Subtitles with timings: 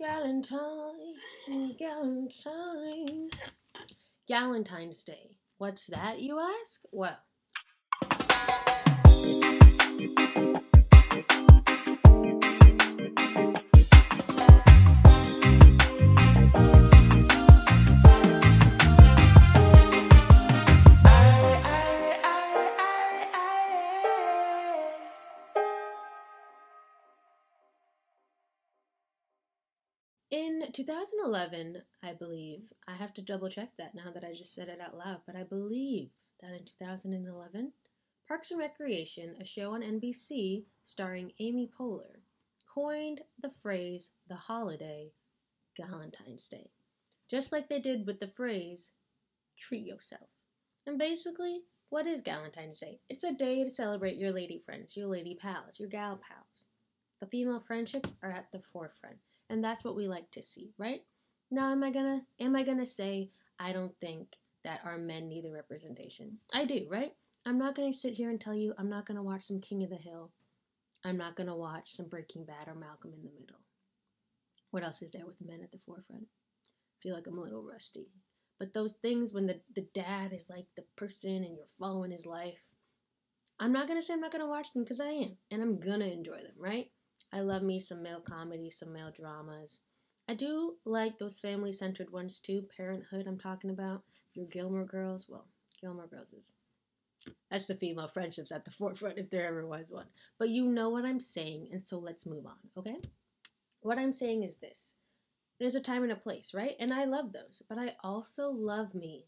[0.00, 1.16] Galentine,
[1.76, 3.30] Galentine.
[4.30, 5.36] Galentine's Day.
[5.56, 6.82] What's that, you ask?
[6.92, 7.18] Well,
[30.78, 34.80] 2011, I believe, I have to double check that now that I just said it
[34.80, 36.10] out loud, but I believe
[36.40, 37.72] that in 2011,
[38.28, 42.20] Parks and Recreation, a show on NBC starring Amy Poehler,
[42.72, 45.10] coined the phrase the holiday
[45.76, 46.70] Galentine's Day,
[47.28, 48.92] just like they did with the phrase
[49.58, 50.30] treat yourself.
[50.86, 53.00] And basically, what is Galentine's Day?
[53.08, 56.66] It's a day to celebrate your lady friends, your lady pals, your gal pals.
[57.18, 59.18] The female friendships are at the forefront
[59.50, 61.00] and that's what we like to see, right?
[61.50, 65.44] Now, am I gonna am I gonna say I don't think that our men need
[65.44, 66.38] the representation?
[66.52, 67.12] I do, right?
[67.46, 69.90] I'm not gonna sit here and tell you I'm not gonna watch some King of
[69.90, 70.30] the Hill.
[71.04, 73.60] I'm not gonna watch some Breaking Bad or Malcolm in the Middle.
[74.70, 76.24] What else is there with men at the forefront?
[76.24, 78.08] I feel like I'm a little rusty.
[78.58, 82.26] But those things when the, the dad is like the person and you're following his
[82.26, 82.60] life,
[83.58, 86.06] I'm not gonna say I'm not gonna watch them because I am, and I'm gonna
[86.06, 86.90] enjoy them, right?
[87.32, 89.80] I love me some male comedy, some male dramas.
[90.28, 92.66] I do like those family centered ones too.
[92.76, 94.02] Parenthood, I'm talking about.
[94.34, 95.46] Your Gilmore Girls, well,
[95.80, 96.54] Gilmore Girls is.
[97.50, 100.06] That's the female friendships at the forefront if there ever was one.
[100.38, 102.96] But you know what I'm saying, and so let's move on, okay?
[103.80, 104.94] What I'm saying is this
[105.58, 106.76] there's a time and a place, right?
[106.78, 107.62] And I love those.
[107.68, 109.26] But I also love me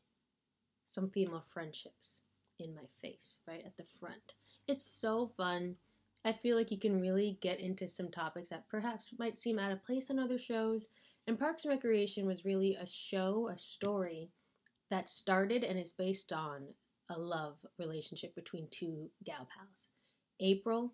[0.85, 2.23] some female friendships
[2.59, 3.63] in my face, right?
[3.65, 4.35] At the front.
[4.69, 5.77] It's so fun
[6.25, 9.73] I feel like you can really get into some topics that perhaps might seem out
[9.73, 10.89] of place on other shows.
[11.27, 14.31] And Parks and Recreation was really a show, a story
[14.91, 16.67] that started and is based on
[17.09, 19.89] a love relationship between two gal pals.
[20.41, 20.93] April,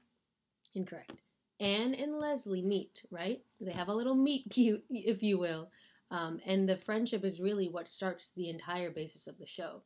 [0.75, 1.13] incorrect.
[1.59, 3.43] Ann and Leslie meet, right?
[3.61, 5.71] They have a little meet cute, if you will.
[6.11, 9.83] Um, and the friendship is really what starts the entire basis of the show.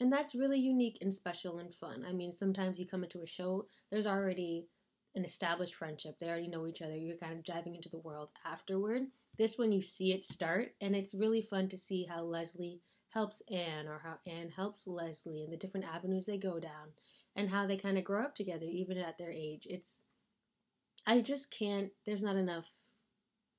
[0.00, 2.04] And that's really unique and special and fun.
[2.08, 4.66] I mean, sometimes you come into a show, there's already
[5.14, 6.18] an established friendship.
[6.18, 6.96] They already know each other.
[6.96, 9.02] You're kind of diving into the world afterward.
[9.38, 13.42] This one you see it start, and it's really fun to see how Leslie helps
[13.50, 16.88] Ann or how Ann helps Leslie and the different avenues they go down
[17.36, 19.66] and how they kind of grow up together even at their age.
[19.68, 20.00] It's
[21.06, 22.70] I just can't there's not enough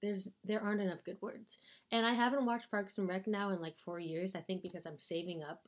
[0.02, 1.58] there's there aren't enough good words.
[1.92, 4.86] And I haven't watched Parks and Rec now in like 4 years, I think because
[4.86, 5.68] I'm saving up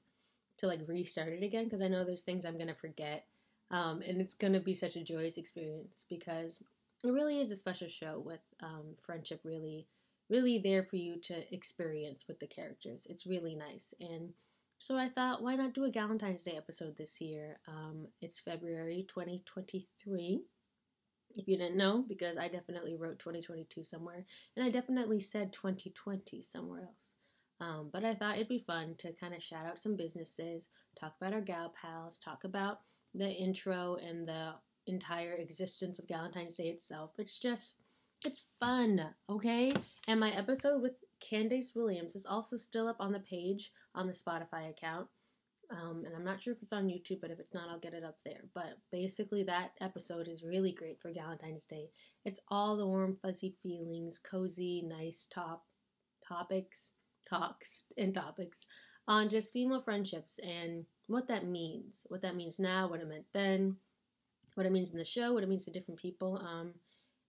[0.58, 3.26] to like restart it again because I know there's things I'm to forget
[3.74, 6.62] um, and it's going to be such a joyous experience because
[7.04, 9.88] it really is a special show with um, friendship really,
[10.30, 13.08] really there for you to experience with the characters.
[13.10, 13.94] It's really nice.
[14.00, 14.30] And
[14.78, 17.58] so I thought, why not do a Valentine's Day episode this year?
[17.68, 20.44] Um, it's February 2023
[21.36, 24.24] if you didn't know, because I definitely wrote 2022 somewhere,
[24.56, 27.16] and I definitely said 2020 somewhere else.
[27.60, 30.70] Um, but I thought it'd be fun to kind of shout out some businesses,
[31.00, 32.80] talk about our gal pals, talk about
[33.14, 34.54] the intro and the
[34.88, 37.12] entire existence of Valentine's Day itself.
[37.18, 37.76] It's just,
[38.26, 39.74] it's fun, okay?
[40.08, 44.14] And my episode with Candace Williams is also still up on the page on the
[44.14, 45.08] Spotify account.
[45.72, 47.94] Um, and I'm not sure if it's on YouTube, but if it's not, I'll get
[47.94, 48.42] it up there.
[48.54, 51.90] But basically, that episode is really great for Valentine's Day.
[52.26, 55.64] It's all the warm, fuzzy feelings, cozy, nice top
[56.28, 56.92] topics,
[57.28, 58.66] talks, and topics
[59.08, 63.26] on just female friendships and what that means, what that means now, what it meant
[63.34, 63.78] then,
[64.56, 66.38] what it means in the show, what it means to different people.
[66.38, 66.74] Um,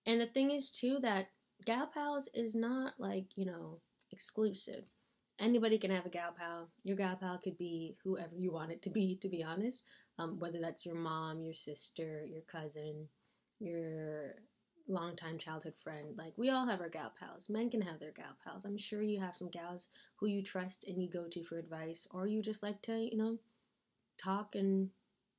[0.07, 1.29] and the thing is too that
[1.65, 3.81] gal pals is not like you know
[4.11, 4.85] exclusive.
[5.41, 6.69] Anybody can have a gal pal.
[6.85, 9.83] Your gal pal could be whoever you want it to be, to be honest.
[10.19, 13.09] Um, whether that's your mom, your sister, your cousin,
[13.59, 14.37] your
[14.87, 16.17] longtime childhood friend.
[16.17, 17.49] Like we all have our gal pals.
[17.49, 18.65] Men can have their gal pals.
[18.65, 22.07] I'm sure you have some gals who you trust and you go to for advice,
[22.13, 23.39] or you just like to, you know,
[24.19, 24.91] talk and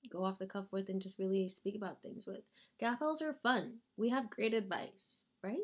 [0.09, 2.41] go off the cuff with and just really speak about things with.
[2.79, 3.77] Gal pals are fun.
[3.97, 5.57] We have great advice, right?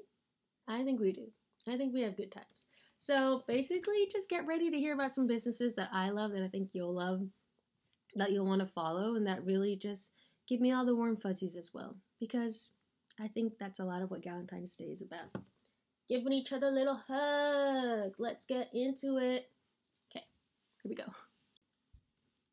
[0.67, 1.27] I think we do.
[1.67, 2.65] I think we have good times.
[2.97, 6.47] So basically, just get ready to hear about some businesses that I love that I
[6.47, 7.21] think you'll love,
[8.15, 10.11] that you'll want to follow, and that really just
[10.47, 11.95] give me all the warm fuzzies as well.
[12.19, 12.69] Because
[13.19, 15.43] I think that's a lot of what Valentine's Day is about.
[16.07, 18.13] Giving each other a little hug.
[18.19, 19.49] Let's get into it.
[20.11, 20.25] Okay,
[20.83, 21.05] here we go.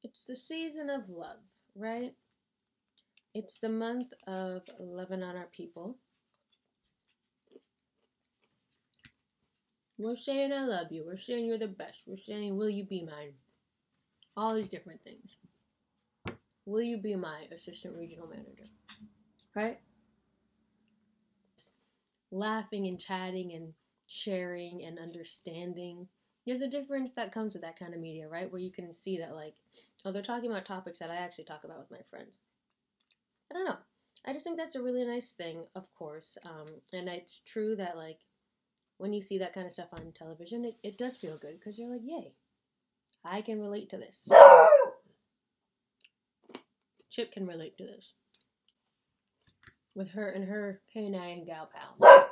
[0.04, 1.38] It's the season of love,
[1.74, 2.14] right?
[3.34, 5.96] It's the month of loving on our people.
[9.98, 11.04] We're saying I love you.
[11.04, 12.04] We're saying you're the best.
[12.06, 13.32] We're saying, will you be mine?
[14.36, 15.38] All these different things.
[16.66, 18.68] Will you be my assistant regional manager?
[19.56, 19.80] Right?
[22.30, 23.72] Laughing and chatting and
[24.06, 26.06] sharing and understanding.
[26.48, 28.50] There's a difference that comes with that kind of media, right?
[28.50, 29.52] Where you can see that, like,
[30.06, 32.38] oh, they're talking about topics that I actually talk about with my friends.
[33.50, 33.76] I don't know.
[34.26, 36.38] I just think that's a really nice thing, of course.
[36.46, 38.20] Um, and it's true that, like,
[38.96, 41.78] when you see that kind of stuff on television, it, it does feel good because
[41.78, 42.32] you're like, yay,
[43.26, 44.26] I can relate to this.
[47.10, 48.14] Chip can relate to this.
[49.94, 52.27] With her and her canine gal pal.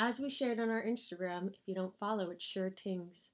[0.00, 3.30] As we shared on our Instagram, if you don't follow, it's Schurtingz.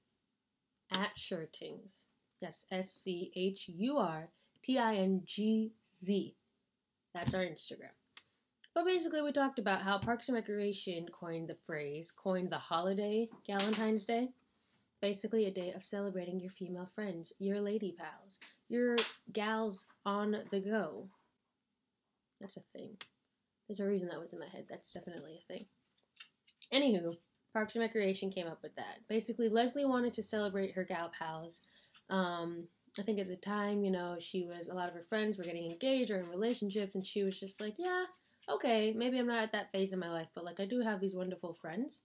[0.91, 2.05] At Schurtingz.
[2.41, 4.29] That's S C H U R
[4.63, 6.35] T I N G Z.
[7.13, 7.93] That's our Instagram.
[8.73, 13.29] But basically, we talked about how Parks and Recreation coined the phrase, coined the holiday
[13.45, 14.29] Valentine's Day.
[15.03, 18.39] Basically, a day of celebrating your female friends, your lady pals,
[18.69, 18.95] your
[19.33, 21.07] gals on the go.
[22.41, 22.97] That's a thing.
[23.67, 24.65] There's a reason that was in my head.
[24.67, 25.67] That's definitely a thing.
[26.73, 27.15] Anywho,
[27.53, 28.99] Parks and Recreation came up with that.
[29.07, 31.61] Basically, Leslie wanted to celebrate her gal pals.
[32.09, 32.67] Um,
[32.99, 35.43] I think at the time, you know, she was, a lot of her friends were
[35.43, 38.05] getting engaged or in relationships, and she was just like, yeah,
[38.49, 41.01] okay, maybe I'm not at that phase in my life, but like I do have
[41.01, 42.01] these wonderful friends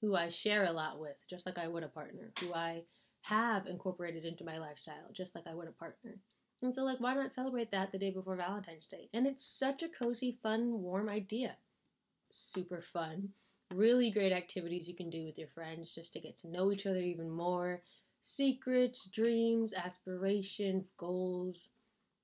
[0.00, 2.82] who I share a lot with, just like I would a partner, who I
[3.22, 6.20] have incorporated into my lifestyle, just like I would a partner.
[6.62, 9.08] And so, like, why not celebrate that the day before Valentine's Day?
[9.12, 11.56] And it's such a cozy, fun, warm idea.
[12.30, 13.30] Super fun.
[13.74, 16.86] Really great activities you can do with your friends just to get to know each
[16.86, 17.82] other even more.
[18.20, 21.70] Secrets, dreams, aspirations, goals,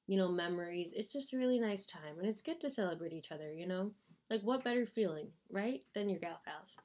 [0.06, 0.92] you know, memories.
[0.94, 2.18] It's just a really nice time.
[2.18, 3.90] And it's good to celebrate each other, you know?
[4.30, 5.82] Like, what better feeling, right?
[5.94, 6.76] Than your gal pals.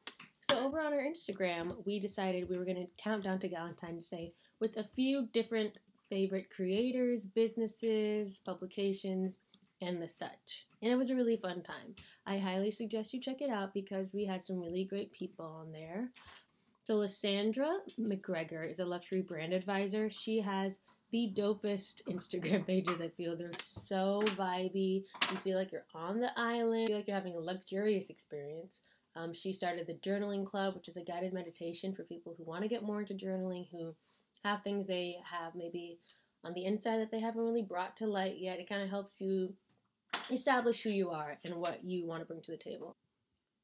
[0.42, 4.08] So, over on our Instagram, we decided we were going to count down to Valentine's
[4.08, 9.40] Day with a few different favorite creators, businesses, publications,
[9.82, 10.68] and the such.
[10.82, 11.96] And it was a really fun time.
[12.26, 15.72] I highly suggest you check it out because we had some really great people on
[15.72, 16.10] there.
[16.84, 20.10] So, Lysandra McGregor is a luxury brand advisor.
[20.10, 20.80] She has
[21.12, 23.02] the dopest Instagram pages.
[23.02, 25.04] I feel they're so vibey.
[25.32, 28.82] You feel like you're on the island, you feel like you're having a luxurious experience.
[29.16, 32.62] Um, she started the Journaling Club, which is a guided meditation for people who want
[32.62, 33.96] to get more into journaling, who
[34.44, 36.00] have things they have maybe
[36.44, 38.60] on the inside that they haven't really brought to light yet.
[38.60, 39.54] It kind of helps you
[40.32, 42.96] establish who you are and what you want to bring to the table.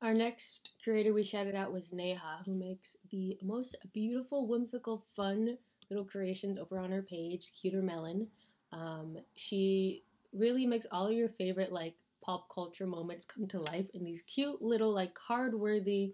[0.01, 5.57] Our next creator we shouted out was Neha, who makes the most beautiful, whimsical, fun
[5.89, 8.27] little creations over on her page, Cuter Melon.
[8.71, 10.03] Um, she
[10.33, 14.23] really makes all of your favorite like pop culture moments come to life in these
[14.23, 16.13] cute little like card worthy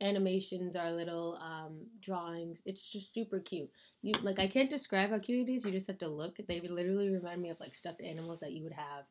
[0.00, 2.62] animations or little um, drawings.
[2.66, 3.70] It's just super cute.
[4.02, 5.64] You like I can't describe how cute it is.
[5.64, 6.38] You just have to look.
[6.46, 9.04] They literally remind me of like stuffed animals that you would have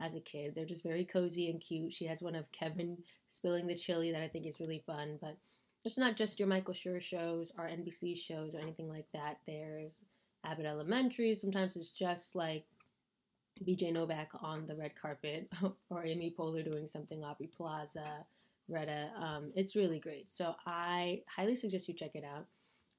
[0.00, 0.54] as a kid.
[0.54, 1.92] They're just very cozy and cute.
[1.92, 2.98] She has one of Kevin
[3.28, 5.18] spilling the chili that I think is really fun.
[5.20, 5.36] But
[5.84, 9.38] it's not just your Michael Schur shows or NBC shows or anything like that.
[9.46, 10.04] There's
[10.44, 11.34] Abbott Elementary.
[11.34, 12.64] Sometimes it's just like
[13.64, 15.48] BJ Novak on the red carpet
[15.90, 18.24] or Amy Poehler doing something Aubrey Plaza,
[18.68, 19.10] Retta.
[19.16, 20.30] Um, it's really great.
[20.30, 22.46] So I highly suggest you check it out.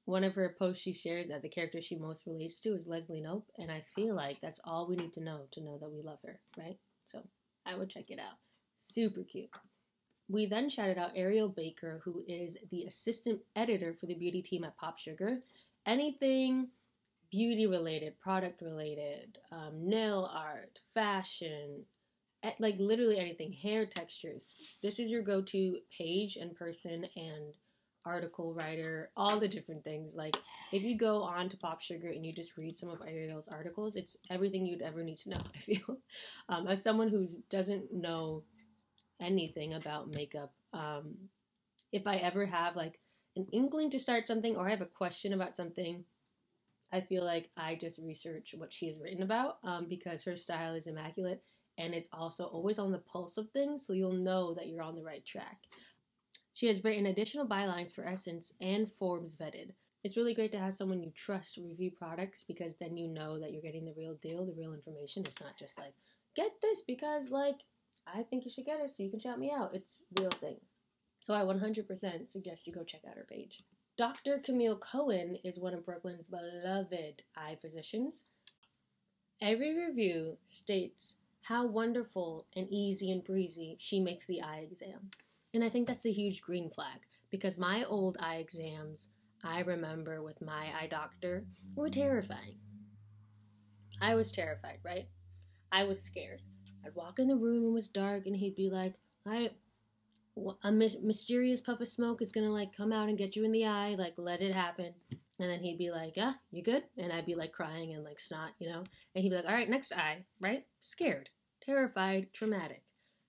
[0.04, 3.22] One of her posts she shares that the character she most relates to is Leslie
[3.22, 6.02] Knope, and I feel like that's all we need to know to know that we
[6.02, 6.76] love her, right?
[7.04, 7.22] So
[7.66, 8.38] I would check it out.
[8.74, 9.50] Super cute.
[10.28, 14.64] We then shouted out Ariel Baker, who is the assistant editor for the beauty team
[14.64, 15.40] at Pop Sugar.
[15.84, 16.68] Anything
[17.30, 21.84] beauty related, product related, um, nail art, fashion,
[22.58, 24.56] like literally anything, hair textures.
[24.82, 27.54] This is your go to page and person and
[28.04, 30.14] article writer, all the different things.
[30.16, 30.36] Like
[30.72, 33.96] if you go on to Pop Sugar and you just read some of Ariel's articles,
[33.96, 35.40] it's everything you'd ever need to know.
[35.54, 35.98] I feel
[36.48, 38.44] um, as someone who doesn't know
[39.20, 40.52] anything about makeup.
[40.72, 41.14] Um,
[41.92, 42.98] if I ever have like
[43.36, 46.04] an inkling to start something or I have a question about something,
[46.92, 50.74] I feel like I just research what she has written about um, because her style
[50.74, 51.42] is immaculate
[51.78, 54.94] and it's also always on the pulse of things, so you'll know that you're on
[54.94, 55.58] the right track.
[56.62, 59.72] She has written additional bylines for Essence and Forbes vetted.
[60.04, 63.50] It's really great to have someone you trust review products because then you know that
[63.50, 65.24] you're getting the real deal, the real information.
[65.26, 65.92] It's not just like,
[66.36, 67.64] get this because, like,
[68.06, 69.74] I think you should get it so you can shout me out.
[69.74, 70.70] It's real things.
[71.18, 73.64] So I 100% suggest you go check out her page.
[73.96, 74.38] Dr.
[74.38, 78.22] Camille Cohen is one of Brooklyn's beloved eye physicians.
[79.40, 85.10] Every review states how wonderful and easy and breezy she makes the eye exam.
[85.54, 89.10] And I think that's a huge green flag because my old eye exams,
[89.44, 91.44] I remember with my eye doctor,
[91.74, 92.56] were terrifying.
[94.00, 95.08] I was terrified, right?
[95.70, 96.40] I was scared.
[96.84, 98.94] I'd walk in the room and it was dark, and he'd be like,
[99.26, 99.50] "I,
[100.62, 103.66] a mysterious puff of smoke is gonna like come out and get you in the
[103.66, 103.94] eye.
[103.94, 107.34] Like, let it happen." And then he'd be like, "Yeah, you good?" And I'd be
[107.34, 108.84] like crying and like snot, you know.
[109.14, 110.66] And he'd be like, "All right, next eye, right?
[110.80, 111.28] Scared,
[111.60, 112.82] terrified, traumatic.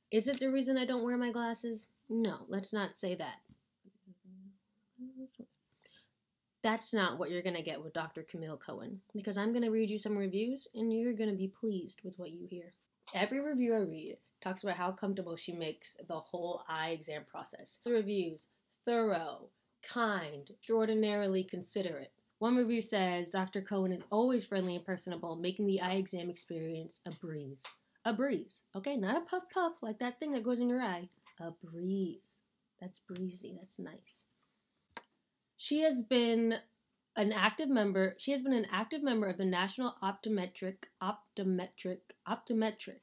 [0.09, 1.87] Is it the reason I don't wear my glasses?
[2.09, 3.39] No, let's not say that.
[6.63, 8.23] That's not what you're going to get with Dr.
[8.23, 11.49] Camille Cohen because I'm going to read you some reviews and you're going to be
[11.49, 12.73] pleased with what you hear.
[13.13, 17.79] Every review I read talks about how comfortable she makes the whole eye exam process.
[17.83, 18.47] The reviews
[18.85, 19.49] thorough,
[19.81, 22.11] kind, extraordinarily considerate.
[22.39, 23.61] One review says Dr.
[23.61, 27.63] Cohen is always friendly and personable, making the eye exam experience a breeze.
[28.05, 28.97] A breeze, okay?
[28.97, 31.09] Not a puff puff like that thing that goes in your eye.
[31.39, 32.39] A breeze.
[32.79, 33.55] That's breezy.
[33.57, 34.25] That's nice.
[35.57, 36.59] She has been
[37.15, 38.15] an active member.
[38.17, 42.99] She has been an active member of the National Optometric Optometric Optometric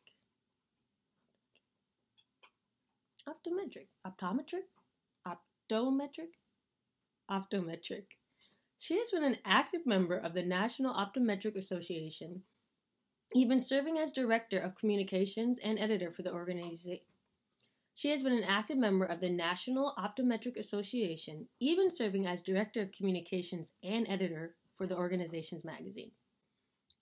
[3.28, 4.66] Optometric Optometric
[5.26, 6.32] Optometric
[7.30, 8.04] Optometric.
[8.78, 12.42] She has been an active member of the National Optometric Association,
[13.34, 17.00] even serving as director of communications and editor for the organization
[17.94, 22.82] she has been an active member of the National Optometric Association, even serving as Director
[22.82, 26.12] of Communications and editor for the organization's magazine.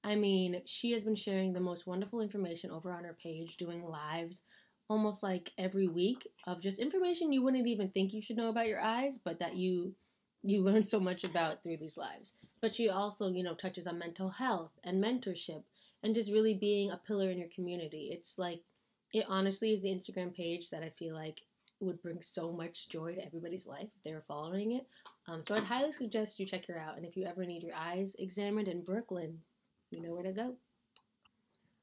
[0.04, 3.84] I mean, she has been sharing the most wonderful information over on her page, doing
[3.84, 4.42] lives
[4.88, 8.66] almost like every week of just information you wouldn't even think you should know about
[8.66, 9.94] your eyes, but that you
[10.44, 12.34] you learn so much about through these lives.
[12.60, 15.62] But she also, you know, touches on mental health and mentorship
[16.02, 18.10] and just really being a pillar in your community.
[18.12, 18.62] It's like
[19.12, 21.40] it honestly is the Instagram page that I feel like
[21.80, 24.86] would bring so much joy to everybody's life if they were following it.
[25.28, 26.96] Um, so I'd highly suggest you check her out.
[26.96, 29.38] And if you ever need your eyes examined in Brooklyn,
[29.90, 30.56] you know where to go.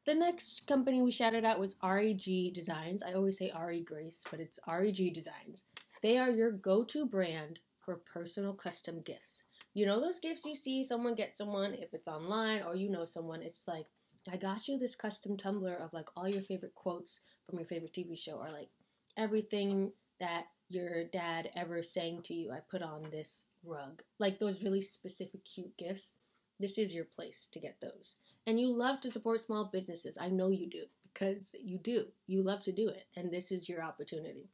[0.06, 3.02] The next company we shouted out was REG Designs.
[3.02, 5.64] I always say RE Grace, but it's REG Designs.
[6.04, 9.44] They are your go to brand for personal custom gifts.
[9.74, 13.06] You know those gifts you see someone get someone, if it's online or you know
[13.06, 13.88] someone, it's like
[14.32, 17.94] I got you this custom tumbler of like all your favorite quotes from your favorite
[17.94, 18.70] TV show or like
[19.18, 22.52] everything that your dad ever sang to you.
[22.52, 24.02] I put on this rug.
[24.20, 26.16] Like those really specific cute gifts.
[26.60, 28.16] This is your place to get those.
[28.48, 30.18] And you love to support small businesses.
[30.20, 32.06] I know you do because you do.
[32.28, 33.06] You love to do it.
[33.16, 34.50] And this is your opportunity.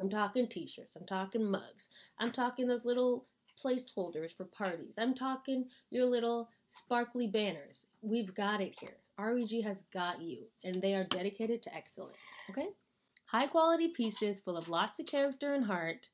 [0.00, 0.96] I'm talking t shirts.
[0.96, 1.88] I'm talking mugs.
[2.18, 3.26] I'm talking those little
[3.62, 4.94] placeholders for parties.
[4.98, 7.86] I'm talking your little sparkly banners.
[8.02, 8.96] We've got it here.
[9.18, 12.16] REG has got you, and they are dedicated to excellence.
[12.50, 12.68] Okay?
[13.26, 16.08] High quality pieces full of lots of character and heart,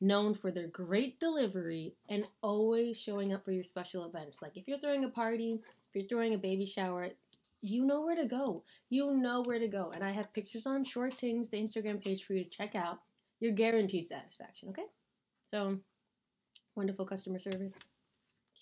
[0.00, 4.42] known for their great delivery, and always showing up for your special events.
[4.42, 7.08] Like if you're throwing a party, if you're throwing a baby shower,
[7.62, 8.62] you know where to go.
[8.88, 9.92] You know where to go.
[9.94, 13.00] And I have pictures on Schurtingz, the Instagram page for you to check out.
[13.40, 14.86] You're guaranteed satisfaction, okay?
[15.44, 15.78] So,
[16.76, 17.90] wonderful customer service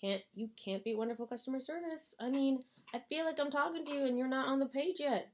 [0.00, 2.14] can't you can't be wonderful customer service.
[2.20, 2.60] I mean,
[2.94, 5.30] I feel like I'm talking to you and you're not on the page yet.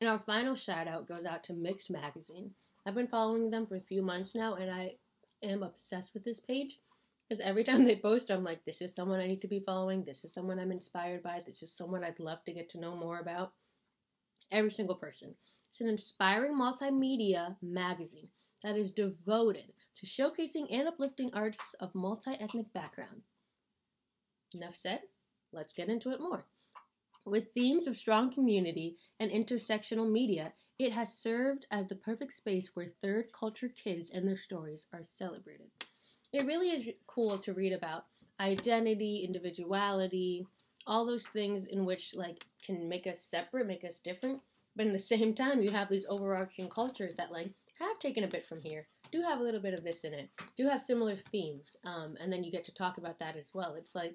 [0.00, 2.50] And our final shout out goes out to Mixed Magazine.
[2.86, 4.96] I've been following them for a few months now and I
[5.42, 6.80] am obsessed with this page
[7.28, 10.04] because every time they post, I'm like, this is someone I need to be following.
[10.04, 11.42] This is someone I'm inspired by.
[11.44, 13.52] This is someone I'd love to get to know more about.
[14.50, 15.34] Every single person.
[15.72, 18.28] It's an inspiring multimedia magazine
[18.62, 23.22] that is devoted to showcasing and uplifting artists of multi ethnic background.
[24.54, 25.00] Enough said,
[25.50, 26.44] let's get into it more.
[27.24, 32.72] With themes of strong community and intersectional media, it has served as the perfect space
[32.74, 35.70] where third culture kids and their stories are celebrated.
[36.34, 38.04] It really is cool to read about
[38.38, 40.46] identity, individuality,
[40.86, 44.42] all those things in which like can make us separate, make us different,
[44.76, 48.28] but in the same time you have these overarching cultures that like have taken a
[48.28, 51.16] bit from here, do have a little bit of this in it, do have similar
[51.16, 53.74] themes, um, and then you get to talk about that as well.
[53.74, 54.14] It's like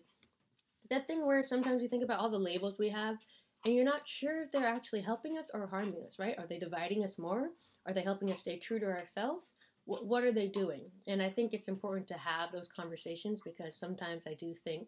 [0.90, 3.18] that thing where sometimes you think about all the labels we have,
[3.66, 6.38] and you're not sure if they're actually helping us or harming us, right?
[6.38, 7.50] Are they dividing us more?
[7.86, 9.56] Are they helping us stay true to ourselves?
[9.86, 10.90] What, what are they doing?
[11.08, 14.88] And I think it's important to have those conversations because sometimes I do think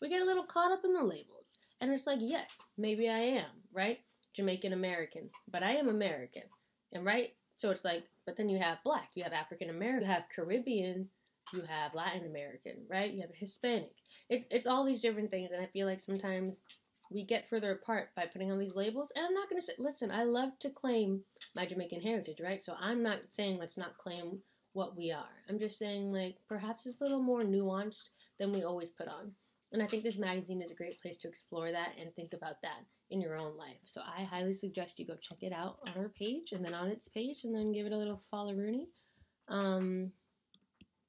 [0.00, 1.58] we get a little caught up in the labels.
[1.80, 3.98] And it's like, yes, maybe I am, right?
[4.34, 6.42] Jamaican American, but I am American.
[6.92, 10.14] And right, so it's like, but then you have black, you have African American, you
[10.14, 11.08] have Caribbean,
[11.52, 13.12] you have Latin American, right?
[13.12, 13.92] You have Hispanic.
[14.28, 16.62] It's it's all these different things, and I feel like sometimes
[17.10, 19.12] we get further apart by putting on these labels.
[19.16, 21.22] And I'm not going to say, listen, I love to claim
[21.56, 22.62] my Jamaican heritage, right?
[22.62, 24.38] So I'm not saying let's not claim
[24.74, 25.42] what we are.
[25.48, 29.32] I'm just saying, like, perhaps it's a little more nuanced than we always put on.
[29.72, 32.62] And I think this magazine is a great place to explore that and think about
[32.62, 33.80] that in your own life.
[33.84, 36.88] So I highly suggest you go check it out on our page and then on
[36.88, 38.88] its page and then give it a little follow Rooney.
[39.48, 40.12] Um,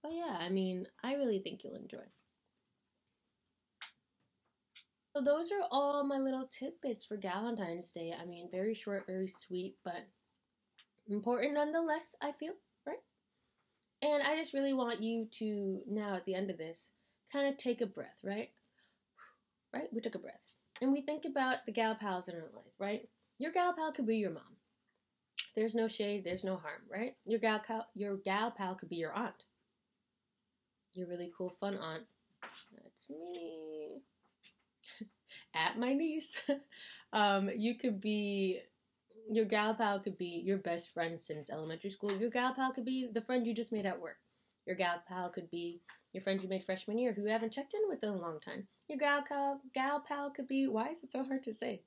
[0.02, 2.04] but yeah, I mean, I really think you'll enjoy.
[5.16, 8.14] So those are all my little tidbits for Valentine's Day.
[8.20, 10.08] I mean, very short, very sweet, but
[11.08, 12.54] important nonetheless, I feel,
[12.88, 12.98] right?
[14.02, 16.92] And I just really want you to now at the end of this
[17.32, 18.50] kind of take a breath, right?
[19.74, 19.90] Right?
[19.94, 20.51] We took a breath.
[20.82, 23.08] And we think about the gal pals in our life, right?
[23.38, 24.44] Your gal pal could be your mom.
[25.56, 27.16] There's no shade, there's no harm, right?
[27.26, 29.46] Your gal pal, your gal pal could be your aunt.
[30.94, 32.04] Your really cool fun aunt.
[32.84, 34.02] That's me.
[35.56, 36.42] At my niece.
[37.14, 38.62] um, you could be
[39.30, 42.12] your gal pal could be your best friend since elementary school.
[42.12, 44.18] Your gal pal could be the friend you just made at work.
[44.66, 45.82] Your gal pal could be
[46.14, 48.40] your friend you made freshman year who you haven't checked in with in a long
[48.40, 48.68] time.
[48.88, 51.82] Your gal pal, gal pal could be, why is it so hard to say?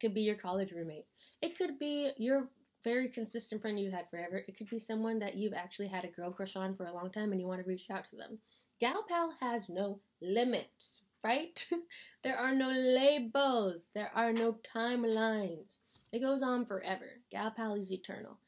[0.00, 1.06] Could be your college roommate.
[1.40, 2.48] It could be your
[2.82, 4.42] very consistent friend you've had forever.
[4.48, 7.10] It could be someone that you've actually had a girl crush on for a long
[7.10, 8.38] time and you want to reach out to them.
[8.80, 11.66] Gal pal has no limits, right?
[12.22, 13.90] there are no labels.
[13.94, 15.78] There are no timelines.
[16.12, 17.20] It goes on forever.
[17.30, 18.38] Gal pal is eternal.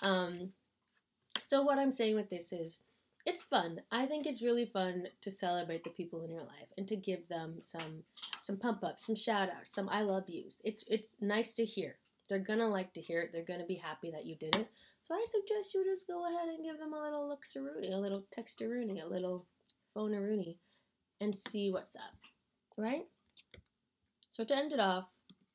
[0.00, 0.52] Um,
[1.40, 2.80] so what I'm saying with this is
[3.24, 3.80] it's fun.
[3.90, 7.28] I think it's really fun to celebrate the people in your life and to give
[7.28, 8.02] them some
[8.40, 10.60] some pump ups, some shout outs, some I love yous.
[10.64, 11.96] It's it's nice to hear.
[12.28, 13.30] They're gonna like to hear it.
[13.32, 14.68] They're gonna be happy that you did it.
[15.02, 18.24] So I suggest you just go ahead and give them a little look a little
[18.36, 19.46] texteroonie, a little
[19.94, 20.14] phone
[21.20, 22.16] and see what's up.
[22.76, 23.06] Right?
[24.30, 25.08] So to end it off,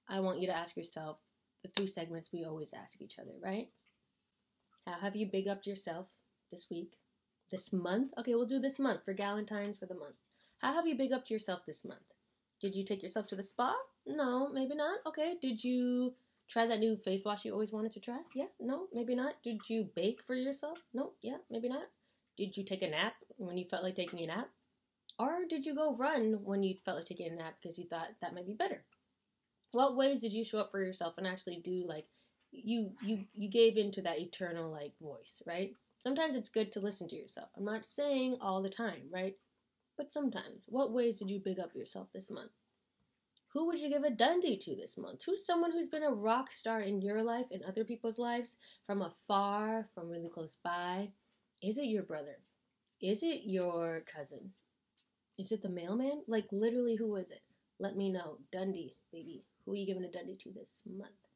[0.08, 1.18] I want you to ask yourself
[1.64, 3.68] the three segments we always ask each other, right?
[4.88, 6.08] How have you big upped yourself
[6.50, 6.94] this week?
[7.52, 8.14] This month?
[8.18, 10.16] Okay, we'll do this month for Galentine's for the month.
[10.60, 12.16] How have you big upped yourself this month?
[12.62, 13.76] Did you take yourself to the spa?
[14.06, 15.00] No, maybe not.
[15.06, 15.36] Okay.
[15.42, 16.14] Did you
[16.48, 18.20] try that new face wash you always wanted to try?
[18.34, 19.44] Yeah, no, maybe not.
[19.44, 20.82] Did you bake for yourself?
[20.94, 21.84] No, yeah, maybe not.
[22.38, 24.50] Did you take a nap when you felt like taking a nap?
[25.20, 28.10] Or did you go run when you felt like taking a nap because you thought
[28.22, 28.86] that might be better?
[29.74, 32.06] What ways did you show up for yourself and actually do like
[32.52, 35.72] you you you gave into that eternal like voice, right?
[36.00, 37.50] Sometimes it's good to listen to yourself.
[37.58, 39.36] I'm not saying all the time, right?
[39.98, 40.66] But sometimes.
[40.68, 42.52] What ways did you big up yourself this month?
[43.54, 45.24] Who would you give a Dundie to this month?
[45.26, 49.02] Who's someone who's been a rock star in your life and other people's lives from
[49.02, 51.10] afar, from really close by?
[51.64, 52.38] Is it your brother?
[53.02, 54.52] Is it your cousin?
[55.40, 56.24] Is it the mailman?
[56.28, 57.42] Like, literally, who is it?
[57.80, 58.38] Let me know.
[58.52, 59.46] Dundie, baby.
[59.66, 61.27] Who are you giving a Dundie to this month?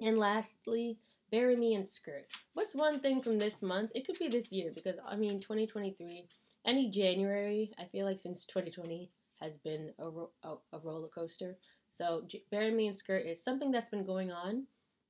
[0.00, 0.98] And lastly,
[1.30, 2.26] bury me in skirt.
[2.54, 3.90] What's one thing from this month?
[3.94, 6.26] It could be this year because I mean 2023.
[6.64, 11.56] Any January, I feel like since 2020 has been a, ro- a, roller coaster.
[11.90, 14.66] So J- bury me in skirt is something that's been going on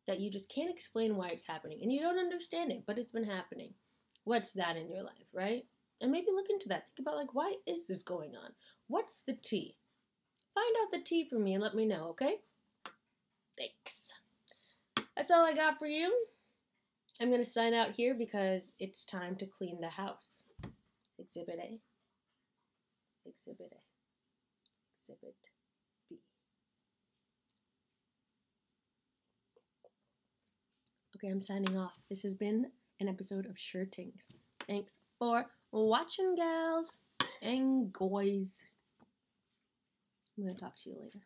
[0.07, 3.13] that you just can't explain why it's happening and you don't understand it, but it's
[3.13, 3.75] been happening.
[4.25, 5.65] What's that in your life, right?
[6.01, 6.87] And maybe look into that.
[6.97, 8.53] Think about like why is this going on?
[8.89, 9.77] What's the tea?
[10.55, 12.37] Find out the tea for me and let me know, okay?
[13.57, 14.13] Thanks.
[15.17, 16.13] That's all I got for you.
[17.21, 20.45] I'm going to sign out here because it's time to clean the house.
[21.19, 21.79] Exhibit A.
[23.29, 23.81] Exhibit A.
[24.95, 25.37] Exhibit
[26.09, 26.17] B.
[31.17, 31.95] Okay, I'm signing off.
[32.09, 32.67] This has been
[33.01, 34.29] an episode of Schur Tingz.
[34.67, 37.01] Thanks for watching, gals
[37.43, 38.65] and guys.
[40.39, 41.21] I'm going to talk to you later.